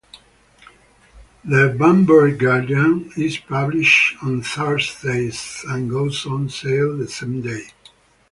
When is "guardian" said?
2.35-3.11